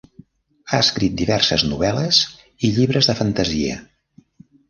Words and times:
Ha 0.67 0.77
escrit 0.83 1.17
diverses 1.19 1.65
novel·les 1.73 2.21
i 2.69 2.71
llibres 2.79 3.09
de 3.11 3.17
fantasia. 3.23 3.77